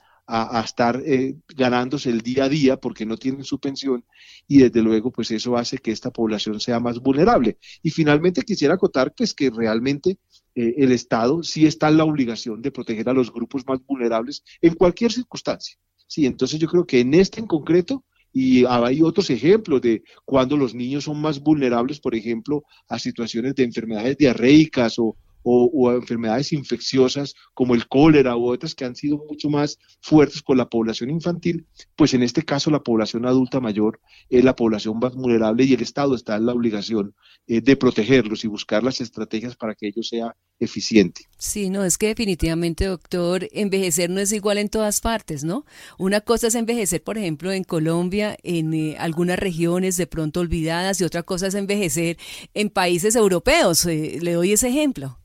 estar 0.64 1.02
eh, 1.04 1.34
ganándose 1.48 2.10
el 2.10 2.20
día 2.20 2.44
a 2.44 2.48
día 2.48 2.76
porque 2.76 3.04
no 3.04 3.16
tienen 3.16 3.44
su 3.44 3.58
pensión 3.58 4.04
y 4.48 4.58
desde 4.58 4.82
luego 4.82 5.10
pues 5.10 5.30
eso 5.30 5.56
hace 5.56 5.78
que 5.78 5.92
esta 5.92 6.10
población 6.10 6.60
sea 6.60 6.80
más 6.80 6.98
vulnerable. 6.98 7.58
Y 7.82 7.90
finalmente 7.90 8.42
quisiera 8.42 8.74
acotar 8.74 9.12
pues 9.14 9.34
que 9.34 9.50
realmente 9.50 10.18
eh, 10.54 10.74
el 10.78 10.92
Estado 10.92 11.42
sí 11.42 11.66
está 11.66 11.88
en 11.88 11.98
la 11.98 12.04
obligación 12.04 12.62
de 12.62 12.70
proteger 12.70 13.08
a 13.08 13.14
los 13.14 13.32
grupos 13.32 13.66
más 13.66 13.80
vulnerables 13.86 14.42
en 14.60 14.74
cualquier 14.74 15.12
circunstancia. 15.12 15.76
Sí, 16.06 16.26
entonces 16.26 16.60
yo 16.60 16.68
creo 16.68 16.86
que 16.86 17.00
en 17.00 17.14
este 17.14 17.40
en 17.40 17.46
concreto 17.46 18.04
y 18.32 18.64
hay 18.64 19.02
otros 19.02 19.28
ejemplos 19.28 19.82
de 19.82 20.02
cuando 20.24 20.56
los 20.56 20.74
niños 20.74 21.04
son 21.04 21.20
más 21.20 21.40
vulnerables, 21.40 22.00
por 22.00 22.14
ejemplo, 22.14 22.64
a 22.88 22.98
situaciones 22.98 23.54
de 23.54 23.64
enfermedades 23.64 24.16
diarreicas 24.16 24.98
o, 24.98 25.16
o, 25.42 25.92
enfermedades 25.92 26.52
infecciosas 26.52 27.34
como 27.54 27.74
el 27.74 27.88
cólera 27.88 28.36
u 28.36 28.46
otras 28.46 28.74
que 28.74 28.84
han 28.84 28.96
sido 28.96 29.18
mucho 29.28 29.48
más 29.50 29.78
fuertes 30.00 30.42
con 30.42 30.56
la 30.56 30.68
población 30.68 31.10
infantil, 31.10 31.66
pues 31.96 32.14
en 32.14 32.22
este 32.22 32.42
caso 32.42 32.70
la 32.70 32.82
población 32.82 33.26
adulta 33.26 33.60
mayor 33.60 34.00
es 34.28 34.44
la 34.44 34.56
población 34.56 34.98
más 34.98 35.14
vulnerable 35.14 35.64
y 35.64 35.74
el 35.74 35.82
Estado 35.82 36.14
está 36.14 36.36
en 36.36 36.46
la 36.46 36.52
obligación 36.52 37.14
eh, 37.46 37.60
de 37.60 37.76
protegerlos 37.76 38.44
y 38.44 38.48
buscar 38.48 38.82
las 38.82 39.00
estrategias 39.00 39.56
para 39.56 39.74
que 39.74 39.88
ello 39.88 40.02
sea 40.02 40.36
eficiente. 40.60 41.22
Sí, 41.38 41.70
no, 41.70 41.84
es 41.84 41.98
que 41.98 42.06
definitivamente, 42.08 42.86
doctor, 42.86 43.48
envejecer 43.52 44.10
no 44.10 44.20
es 44.20 44.32
igual 44.32 44.58
en 44.58 44.68
todas 44.68 45.00
partes, 45.00 45.42
¿no? 45.42 45.64
Una 45.98 46.20
cosa 46.20 46.46
es 46.46 46.54
envejecer, 46.54 47.02
por 47.02 47.18
ejemplo, 47.18 47.50
en 47.52 47.64
Colombia, 47.64 48.36
en 48.42 48.72
eh, 48.72 48.96
algunas 48.98 49.38
regiones 49.38 49.96
de 49.96 50.06
pronto 50.06 50.40
olvidadas, 50.40 51.00
y 51.00 51.04
otra 51.04 51.24
cosa 51.24 51.48
es 51.48 51.54
envejecer 51.54 52.16
en 52.54 52.70
países 52.70 53.16
europeos. 53.16 53.84
Eh, 53.86 54.18
le 54.22 54.32
doy 54.34 54.52
ese 54.52 54.68
ejemplo. 54.68 55.18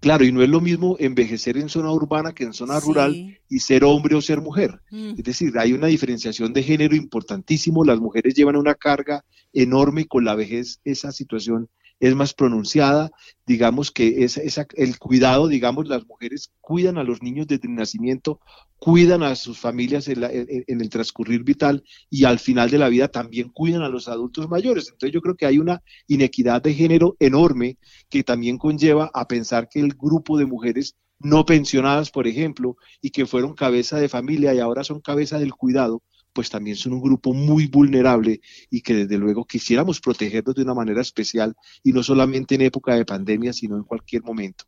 Claro, 0.00 0.24
y 0.24 0.32
no 0.32 0.42
es 0.42 0.48
lo 0.48 0.60
mismo 0.60 0.96
envejecer 0.98 1.56
en 1.56 1.68
zona 1.68 1.92
urbana 1.92 2.32
que 2.32 2.44
en 2.44 2.52
zona 2.52 2.80
rural 2.80 3.38
y 3.48 3.58
ser 3.60 3.84
hombre 3.84 4.14
o 4.14 4.20
ser 4.20 4.40
mujer. 4.40 4.80
Mm. 4.90 5.14
Es 5.18 5.24
decir, 5.24 5.58
hay 5.58 5.72
una 5.72 5.88
diferenciación 5.88 6.52
de 6.52 6.62
género 6.62 6.96
importantísimo. 6.96 7.84
Las 7.84 8.00
mujeres 8.00 8.34
llevan 8.34 8.56
una 8.56 8.74
carga 8.74 9.24
enorme 9.52 10.06
con 10.06 10.24
la 10.24 10.34
vejez 10.34 10.80
esa 10.84 11.12
situación 11.12 11.68
es 12.00 12.14
más 12.16 12.32
pronunciada, 12.32 13.10
digamos 13.46 13.90
que 13.90 14.24
es, 14.24 14.38
el 14.74 14.98
cuidado, 14.98 15.48
digamos, 15.48 15.86
las 15.86 16.06
mujeres 16.06 16.50
cuidan 16.60 16.96
a 16.96 17.04
los 17.04 17.22
niños 17.22 17.46
desde 17.46 17.68
el 17.68 17.74
nacimiento, 17.74 18.40
cuidan 18.78 19.22
a 19.22 19.36
sus 19.36 19.58
familias 19.58 20.08
en, 20.08 20.22
el 20.66 20.88
transcurrir 20.88 21.44
vital 21.44 21.84
y 22.08 22.24
al 22.24 22.38
final 22.38 22.70
de 22.70 22.78
la 22.78 22.88
vida 22.88 23.08
también 23.08 23.50
cuidan 23.50 23.82
a 23.82 23.90
los 23.90 24.08
adultos 24.08 24.48
mayores. 24.48 24.88
Entonces 24.90 25.12
yo 25.12 25.20
creo 25.20 25.36
que 25.36 25.46
hay 25.46 25.58
una 25.58 25.82
inequidad 26.08 26.62
de 26.62 26.72
género 26.72 27.16
enorme 27.20 27.76
que 28.08 28.24
también 28.24 28.56
conlleva 28.56 29.10
a 29.12 29.28
pensar 29.28 29.68
que 29.68 29.80
el 29.80 29.94
grupo 29.94 30.38
de 30.38 30.46
mujeres 30.46 30.96
no 31.18 31.44
pensionadas, 31.44 32.10
por 32.10 32.26
ejemplo, 32.26 32.76
y 33.02 33.10
que 33.10 33.26
fueron 33.26 33.54
cabeza 33.54 33.98
de 33.98 34.08
familia 34.08 34.54
y 34.54 34.58
ahora 34.58 34.84
son 34.84 35.00
cabeza 35.00 35.38
del 35.38 35.52
cuidado, 35.52 36.02
pues 36.32 36.50
también 36.50 36.76
son 36.76 36.92
un 36.94 37.00
grupo 37.00 37.32
muy 37.32 37.66
vulnerable 37.66 38.40
y 38.70 38.80
que 38.80 38.94
desde 38.94 39.18
luego 39.18 39.44
quisiéramos 39.44 40.00
protegerlos 40.00 40.54
de 40.54 40.62
una 40.62 40.74
manera 40.74 41.00
especial 41.00 41.54
y 41.82 41.92
no 41.92 42.02
solamente 42.02 42.54
en 42.54 42.62
época 42.62 42.94
de 42.94 43.04
pandemia, 43.04 43.52
sino 43.52 43.76
en 43.76 43.84
cualquier 43.84 44.22
momento. 44.22 44.64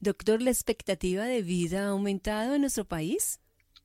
Doctor, 0.00 0.42
¿la 0.42 0.50
expectativa 0.50 1.24
de 1.24 1.42
vida 1.42 1.84
ha 1.84 1.90
aumentado 1.90 2.54
en 2.54 2.62
nuestro 2.62 2.84
país? 2.84 3.38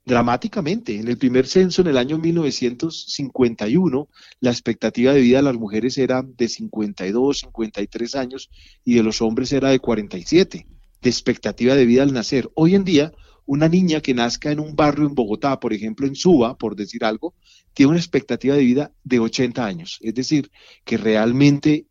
Dramáticamente. 0.04 0.98
En 0.98 1.10
el 1.10 1.18
primer 1.18 1.46
censo, 1.48 1.82
en 1.82 1.90
el 1.90 1.98
año 1.98 2.18
1951, 2.18 4.08
la 4.40 4.50
expectativa 4.50 5.14
de 5.14 5.20
vida 5.20 5.38
de 5.38 5.44
las 5.44 5.56
mujeres 5.56 5.98
era 5.98 6.24
de 6.24 6.48
52, 6.48 7.40
53 7.40 8.16
años 8.16 8.50
y 8.86 8.96
de 8.96 9.04
los 9.04 9.22
hombres 9.22 9.52
era 9.52 9.70
de 9.70 9.80
47, 9.80 10.66
de 11.02 11.10
expectativa 11.10 11.76
de 11.76 11.86
vida 11.86 12.04
al 12.04 12.14
nacer. 12.14 12.50
Hoy 12.56 12.74
en 12.74 12.86
día, 12.86 13.12
una 13.48 13.68
niña 13.68 14.02
que 14.02 14.14
nazca 14.14 14.52
en 14.52 14.60
un 14.60 14.76
barrio 14.76 15.08
en 15.08 15.16
Bogotá, 15.16 15.60
por 15.60 15.74
ejemplo 15.74 16.06
en 16.06 16.16
Suba, 16.16 16.58
por 16.58 16.76
decir 16.76 17.04
algo, 17.04 17.34
tiene 17.74 17.92
una 17.92 18.00
expectativa 18.00 18.56
de 18.56 18.64
vida 18.64 18.92
de 19.04 19.20
80 19.20 19.66
años. 19.66 19.98
Es 20.02 20.14
decir, 20.14 20.52
que 20.84 20.98
realmente 20.98 21.88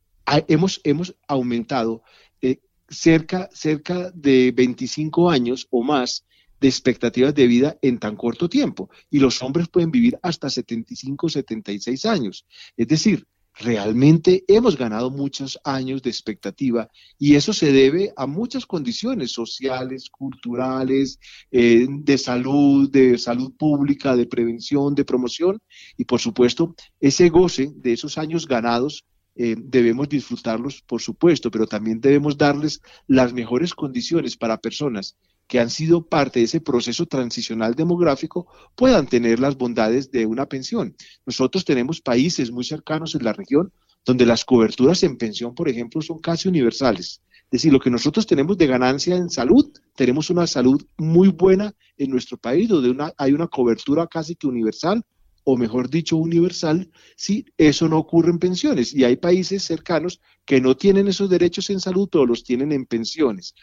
hemos, 0.48 0.80
hemos 0.84 1.16
aumentado 1.26 2.02
eh, 2.42 2.60
cerca, 2.88 3.48
cerca 3.52 4.10
de 4.12 4.52
25 4.52 5.30
años 5.30 5.66
o 5.70 5.82
más 5.82 6.24
de 6.60 6.68
expectativas 6.68 7.34
de 7.34 7.46
vida 7.46 7.76
en 7.82 7.98
tan 7.98 8.16
corto 8.16 8.48
tiempo. 8.48 8.90
Y 9.10 9.18
los 9.18 9.42
hombres 9.42 9.68
pueden 9.68 9.90
vivir 9.90 10.18
hasta 10.22 10.50
75, 10.50 11.28
76 11.28 12.04
años. 12.06 12.46
Es 12.76 12.88
decir, 12.88 13.26
realmente 13.58 14.44
hemos 14.48 14.76
ganado 14.76 15.10
muchos 15.10 15.58
años 15.64 16.02
de 16.02 16.10
expectativa 16.10 16.88
y 17.18 17.36
eso 17.36 17.52
se 17.52 17.72
debe 17.72 18.12
a 18.16 18.26
muchas 18.26 18.66
condiciones 18.66 19.32
sociales, 19.32 20.10
culturales, 20.10 21.18
eh, 21.50 21.86
de 21.88 22.18
salud, 22.18 22.90
de 22.90 23.16
salud 23.18 23.52
pública, 23.56 24.14
de 24.14 24.26
prevención, 24.26 24.94
de 24.94 25.04
promoción. 25.04 25.58
Y 25.96 26.04
por 26.04 26.20
supuesto 26.20 26.74
ese 27.00 27.28
goce 27.28 27.72
de 27.74 27.94
esos 27.94 28.18
años 28.18 28.46
ganados 28.46 29.04
eh, 29.34 29.54
debemos 29.58 30.08
disfrutarlos, 30.08 30.82
por 30.82 31.02
supuesto, 31.02 31.50
pero 31.50 31.66
también 31.66 32.00
debemos 32.00 32.38
darles 32.38 32.80
las 33.06 33.32
mejores 33.32 33.74
condiciones 33.74 34.36
para 34.36 34.58
personas 34.58 35.16
que 35.46 35.60
han 35.60 35.70
sido 35.70 36.06
parte 36.06 36.40
de 36.40 36.46
ese 36.46 36.60
proceso 36.60 37.06
transicional 37.06 37.74
demográfico 37.74 38.46
puedan 38.74 39.06
tener 39.06 39.38
las 39.38 39.56
bondades 39.56 40.10
de 40.10 40.26
una 40.26 40.46
pensión. 40.46 40.96
Nosotros 41.24 41.64
tenemos 41.64 42.00
países 42.00 42.50
muy 42.50 42.64
cercanos 42.64 43.14
en 43.14 43.24
la 43.24 43.32
región 43.32 43.72
donde 44.04 44.26
las 44.26 44.44
coberturas 44.44 45.02
en 45.02 45.16
pensión, 45.16 45.54
por 45.54 45.68
ejemplo, 45.68 46.00
son 46.00 46.18
casi 46.18 46.48
universales. 46.48 47.20
Es 47.44 47.50
decir, 47.50 47.72
lo 47.72 47.80
que 47.80 47.90
nosotros 47.90 48.26
tenemos 48.26 48.56
de 48.56 48.66
ganancia 48.66 49.16
en 49.16 49.30
salud, 49.30 49.72
tenemos 49.94 50.30
una 50.30 50.46
salud 50.46 50.84
muy 50.96 51.28
buena 51.28 51.74
en 51.96 52.10
nuestro 52.10 52.36
país, 52.36 52.68
donde 52.68 53.12
hay 53.18 53.32
una 53.32 53.48
cobertura 53.48 54.06
casi 54.06 54.34
que 54.34 54.46
universal, 54.46 55.04
o 55.44 55.56
mejor 55.56 55.88
dicho, 55.88 56.16
universal, 56.16 56.90
si 57.16 57.46
eso 57.56 57.88
no 57.88 57.98
ocurre 57.98 58.30
en 58.30 58.38
pensiones. 58.38 58.92
Y 58.92 59.04
hay 59.04 59.16
países 59.16 59.62
cercanos 59.62 60.20
que 60.44 60.60
no 60.60 60.76
tienen 60.76 61.06
esos 61.06 61.30
derechos 61.30 61.70
en 61.70 61.80
salud, 61.80 62.08
pero 62.10 62.26
los 62.26 62.42
tienen 62.42 62.72
en 62.72 62.84
pensiones 62.84 63.54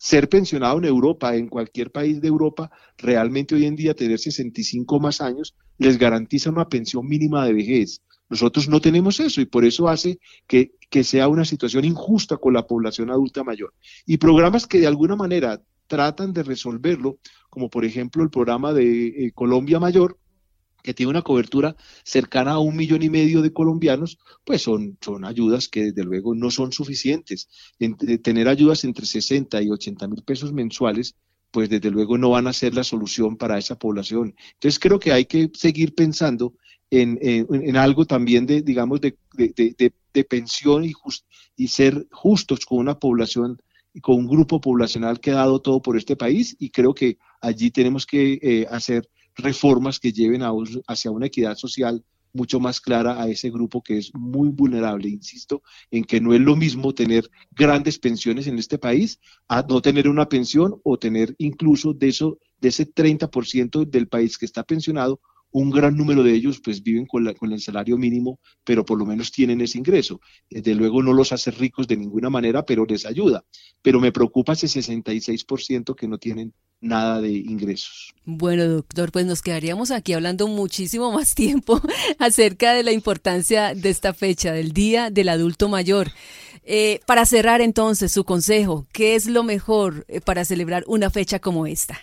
ser 0.00 0.30
pensionado 0.30 0.78
en 0.78 0.86
Europa, 0.86 1.36
en 1.36 1.46
cualquier 1.46 1.92
país 1.92 2.22
de 2.22 2.28
Europa, 2.28 2.70
realmente 2.96 3.54
hoy 3.54 3.66
en 3.66 3.76
día 3.76 3.92
tener 3.92 4.18
65 4.18 4.98
más 4.98 5.20
años 5.20 5.54
les 5.76 5.98
garantiza 5.98 6.48
una 6.48 6.70
pensión 6.70 7.06
mínima 7.06 7.44
de 7.44 7.52
vejez. 7.52 8.00
Nosotros 8.30 8.66
no 8.66 8.80
tenemos 8.80 9.20
eso 9.20 9.42
y 9.42 9.44
por 9.44 9.66
eso 9.66 9.88
hace 9.88 10.18
que, 10.46 10.72
sea 11.04 11.28
una 11.28 11.44
situación 11.44 11.84
injusta 11.84 12.38
con 12.38 12.54
la 12.54 12.66
población 12.66 13.10
adulta 13.10 13.44
mayor. 13.44 13.74
Y 14.06 14.16
programas 14.16 14.66
que 14.66 14.78
de 14.78 14.86
alguna 14.86 15.16
manera 15.16 15.60
tratan 15.86 16.32
de 16.32 16.44
resolverlo, 16.44 17.18
como 17.50 17.68
por 17.68 17.84
ejemplo 17.84 18.22
el 18.22 18.30
programa 18.30 18.72
de 18.72 19.08
eh, 19.08 19.32
Colombia 19.34 19.78
Mayor, 19.80 20.18
que 20.82 20.94
tiene 20.94 21.10
una 21.10 21.22
cobertura 21.22 21.76
cercana 22.04 22.52
a 22.52 22.58
un 22.58 22.76
millón 22.76 23.02
y 23.02 23.10
medio 23.10 23.42
de 23.42 23.52
colombianos, 23.52 24.18
pues 24.44 24.62
son, 24.62 24.98
son 25.00 25.24
ayudas 25.24 25.68
que 25.68 25.86
desde 25.86 26.04
luego 26.04 26.34
no 26.34 26.50
son 26.50 26.72
suficientes. 26.72 27.48
tener 28.22 28.48
ayudas 28.48 28.84
entre 28.84 29.06
60 29.06 29.62
y 29.62 29.70
80 29.70 30.08
mil 30.08 30.22
pesos 30.22 30.52
mensuales, 30.52 31.14
pues 31.50 31.68
desde 31.68 31.90
luego 31.90 32.16
no 32.16 32.30
van 32.30 32.46
a 32.46 32.52
ser 32.52 32.74
la 32.74 32.84
solución 32.84 33.36
para 33.36 33.58
esa 33.58 33.78
población. 33.78 34.34
Entonces 34.54 34.78
creo 34.78 34.98
que 34.98 35.12
hay 35.12 35.24
que 35.24 35.50
seguir 35.54 35.94
pensando 35.94 36.54
en, 36.90 37.18
en, 37.20 37.76
algo 37.76 38.04
también 38.04 38.46
de, 38.46 38.62
digamos, 38.62 39.00
de, 39.00 39.16
de, 39.36 39.92
de 40.12 40.24
pensión 40.24 40.84
y, 40.84 40.92
y 41.56 41.68
ser 41.68 42.06
justos 42.10 42.66
con 42.66 42.78
una 42.78 42.98
población 42.98 43.60
y 43.92 44.00
con 44.00 44.16
un 44.16 44.28
grupo 44.28 44.60
poblacional 44.60 45.20
que 45.20 45.30
ha 45.32 45.36
dado 45.36 45.60
todo 45.60 45.82
por 45.82 45.96
este 45.96 46.16
país 46.16 46.56
y 46.58 46.70
creo 46.70 46.94
que 46.94 47.18
allí 47.40 47.70
tenemos 47.70 48.06
que 48.06 48.38
eh, 48.42 48.66
hacer 48.70 49.08
reformas 49.36 50.00
que 50.00 50.12
lleven 50.12 50.42
a, 50.42 50.52
hacia 50.86 51.10
una 51.10 51.26
equidad 51.26 51.56
social 51.56 52.04
mucho 52.32 52.60
más 52.60 52.80
clara 52.80 53.20
a 53.20 53.28
ese 53.28 53.50
grupo 53.50 53.82
que 53.82 53.98
es 53.98 54.14
muy 54.14 54.48
vulnerable. 54.48 55.08
Insisto 55.08 55.62
en 55.90 56.04
que 56.04 56.20
no 56.20 56.32
es 56.34 56.40
lo 56.40 56.56
mismo 56.56 56.94
tener 56.94 57.30
grandes 57.50 57.98
pensiones 57.98 58.46
en 58.46 58.58
este 58.58 58.78
país 58.78 59.20
a 59.48 59.62
no 59.62 59.80
tener 59.82 60.08
una 60.08 60.28
pensión 60.28 60.80
o 60.84 60.98
tener 60.98 61.34
incluso 61.38 61.92
de 61.92 62.08
eso 62.08 62.38
de 62.60 62.68
ese 62.68 62.86
30% 62.86 63.88
del 63.88 64.08
país 64.08 64.36
que 64.36 64.44
está 64.44 64.62
pensionado 64.64 65.20
un 65.52 65.70
gran 65.70 65.96
número 65.96 66.22
de 66.22 66.32
ellos 66.32 66.60
pues 66.62 66.82
viven 66.82 67.06
con, 67.06 67.24
la, 67.24 67.34
con, 67.34 67.52
el 67.52 67.60
salario 67.60 67.98
mínimo, 67.98 68.38
pero 68.64 68.84
por 68.84 68.98
lo 68.98 69.04
menos 69.04 69.32
tienen 69.32 69.60
ese 69.60 69.78
ingreso. 69.78 70.20
Desde 70.48 70.74
luego 70.74 71.02
no 71.02 71.12
los 71.12 71.32
hace 71.32 71.50
ricos 71.50 71.88
de 71.88 71.96
ninguna 71.96 72.30
manera, 72.30 72.64
pero 72.64 72.86
les 72.86 73.04
ayuda. 73.04 73.44
Pero 73.82 74.00
me 74.00 74.12
preocupa 74.12 74.52
ese 74.52 74.68
66% 74.68 75.94
que 75.96 76.06
no 76.06 76.18
tienen 76.18 76.54
nada 76.80 77.20
de 77.20 77.30
ingresos. 77.30 78.14
Bueno, 78.24 78.66
doctor, 78.66 79.12
pues 79.12 79.26
nos 79.26 79.42
quedaríamos 79.42 79.90
aquí 79.90 80.12
hablando 80.12 80.46
muchísimo 80.48 81.12
más 81.12 81.34
tiempo 81.34 81.80
acerca 82.18 82.72
de 82.72 82.82
la 82.82 82.92
importancia 82.92 83.74
de 83.74 83.90
esta 83.90 84.14
fecha, 84.14 84.52
del 84.52 84.72
Día 84.72 85.10
del 85.10 85.28
Adulto 85.28 85.68
Mayor. 85.68 86.10
Eh, 86.64 87.00
para 87.06 87.24
cerrar 87.26 87.60
entonces, 87.60 88.12
su 88.12 88.24
consejo, 88.24 88.86
¿qué 88.92 89.14
es 89.14 89.26
lo 89.26 89.42
mejor 89.42 90.04
eh, 90.08 90.20
para 90.20 90.44
celebrar 90.44 90.84
una 90.86 91.10
fecha 91.10 91.38
como 91.38 91.66
esta? 91.66 91.98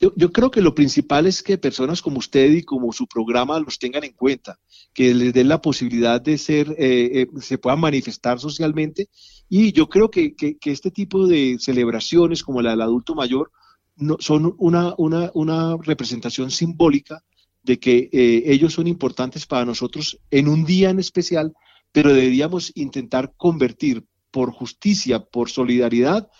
Yo, 0.00 0.32
creo 0.32 0.50
que 0.50 0.62
lo 0.62 0.74
principal 0.74 1.26
es 1.26 1.42
que 1.42 1.58
personas 1.58 2.00
como 2.00 2.18
usted 2.18 2.50
y 2.52 2.62
como 2.62 2.90
su 2.92 3.06
programa 3.06 3.60
los 3.60 3.78
tengan 3.78 4.02
en 4.02 4.12
cuenta, 4.12 4.58
que 4.94 5.12
les 5.12 5.34
den 5.34 5.48
la 5.48 5.60
posibilidad 5.60 6.20
de 6.20 6.38
ser, 6.38 6.70
eh, 6.78 7.20
eh, 7.22 7.26
se 7.40 7.58
puedan 7.58 7.80
manifestar 7.80 8.40
socialmente. 8.40 9.10
Y 9.48 9.72
yo 9.72 9.90
creo 9.90 10.10
que, 10.10 10.34
este 10.64 10.90
tipo 10.90 11.26
de 11.26 11.58
celebraciones 11.60 12.42
como 12.42 12.62
la 12.62 12.70
del 12.70 12.80
adulto 12.80 13.14
mayor 13.14 13.52
no, 13.96 14.16
son 14.20 14.54
una, 14.58 14.94
una, 14.98 15.30
una, 15.34 15.76
representación 15.76 16.50
simbólica 16.50 17.22
de 17.62 17.78
que 17.78 18.08
eh, 18.12 18.42
ellos 18.46 18.72
son 18.74 18.86
importantes 18.86 19.46
para 19.46 19.64
nosotros 19.64 20.18
en 20.30 20.48
un 20.48 20.64
día 20.64 20.90
en 20.90 20.98
especial, 20.98 21.52
pero 21.92 22.12
deberíamos 22.12 22.72
intentar 22.74 23.34
convertir 23.36 24.04
por 24.30 24.52
justicia, 24.52 25.20
por 25.20 25.50
solidaridad, 25.50 26.30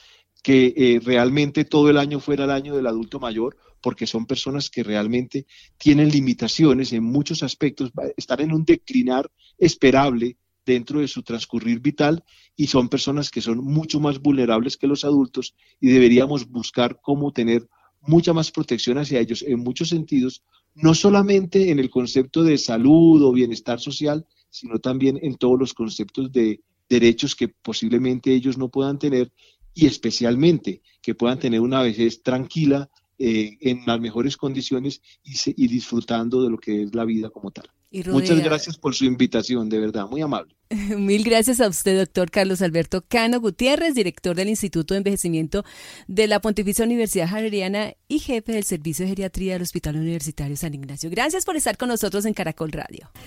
que 0.43 0.73
eh, 0.77 1.01
realmente 1.05 1.65
todo 1.65 1.91
el 1.91 1.99
año 1.99 2.21
fuera 2.21 2.45
el 2.45 2.51
año 2.51 2.75
del 2.75 2.87
adulto 2.87 3.21
mayor, 3.21 3.57
porque 3.83 4.07
son 4.07 4.27
personas 4.27 4.71
que 4.71 4.83
realmente 4.83 5.47
tienen 5.79 6.11
limitaciones 6.11 6.93
en 6.93 7.05
muchos 7.05 7.43
aspectos, 7.43 7.91
están 8.17 8.41
en 8.41 8.53
un 8.53 8.65
declinar 8.65 9.31
esperable 9.59 10.37
dentro 10.71 11.01
de 11.01 11.09
su 11.09 11.23
transcurrir 11.23 11.81
vital 11.81 12.25
y 12.57 12.69
son 12.69 12.89
personas 12.89 13.31
que 13.31 13.41
son 13.41 13.59
mucho 13.59 13.99
más 13.99 14.21
vulnerables 14.21 14.77
que 14.77 14.87
los 14.87 15.05
adultos 15.05 15.55
y 15.81 15.89
deberíamos 15.89 16.49
buscar 16.49 17.01
cómo 17.03 17.33
tener 17.33 17.69
mucha 18.03 18.33
más 18.33 18.51
protección 18.51 18.99
hacia 18.99 19.21
ellos 19.21 19.43
en 19.43 19.59
muchos 19.59 19.89
sentidos, 19.89 20.43
no 20.75 20.95
solamente 20.95 21.71
en 21.71 21.81
el 21.81 21.91
concepto 21.91 22.43
de 22.43 22.57
salud 22.57 23.23
o 23.23 23.33
bienestar 23.33 23.81
social, 23.81 24.27
sino 24.49 24.79
también 24.79 25.19
en 25.23 25.37
todos 25.37 25.59
los 25.59 25.75
conceptos 25.75 26.31
de 26.31 26.61
derechos 26.89 27.35
que 27.35 27.49
posiblemente 27.49 28.33
ellos 28.33 28.57
no 28.57 28.69
puedan 28.69 28.99
tener 28.99 29.33
y 29.75 29.87
especialmente 29.87 30.83
que 31.03 31.15
puedan 31.15 31.39
tener 31.39 31.61
una 31.61 31.83
vejez 31.83 32.23
tranquila, 32.23 32.91
eh, 33.23 33.59
en 33.61 33.83
las 33.85 34.01
mejores 34.01 34.39
condiciones 34.39 35.03
y, 35.23 35.69
disfrutando 35.69 36.43
de 36.43 36.49
lo 36.49 36.57
que 36.57 36.85
es 36.85 36.95
la 36.95 37.05
vida 37.05 37.29
como 37.29 37.51
tal. 37.51 37.69
Muchas 38.07 38.43
gracias 38.43 38.79
por 38.79 38.95
su 38.95 39.05
invitación, 39.05 39.69
de 39.69 39.79
verdad, 39.79 40.09
muy 40.09 40.23
amable. 40.23 40.57
Mil 40.97 41.23
gracias 41.23 41.61
a 41.61 41.69
usted, 41.69 41.99
doctor 41.99 42.31
Carlos 42.31 42.63
Alberto 42.63 43.05
Cano 43.07 43.39
Gutiérrez, 43.39 43.95
director 43.95 44.35
del 44.35 44.49
Instituto 44.49 44.95
de 44.95 44.99
Envejecimiento 44.99 45.67
de 46.09 46.29
la 46.29 46.41
Pontificia 46.41 46.83
Universidad 46.83 47.29
Javeriana 47.29 47.93
y 48.09 48.21
jefe 48.21 48.53
del 48.53 48.65
Servicio 48.65 49.05
de 49.05 49.11
Geriatría 49.11 49.53
del 49.53 49.63
Hospital 49.63 49.97
Universitario 49.97 50.57
San 50.57 50.73
Ignacio. 50.73 51.11
Gracias 51.11 51.45
por 51.45 51.57
estar 51.57 51.77
con 51.77 51.91
nosotros 51.91 52.25
en 52.25 52.33
Caracol 52.33 52.73
Radio. 52.73 53.11